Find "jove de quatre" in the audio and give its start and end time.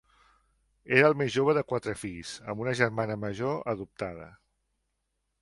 1.35-1.95